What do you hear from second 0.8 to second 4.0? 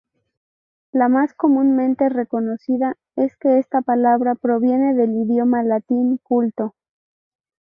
La más comúnmente reconocida es que esta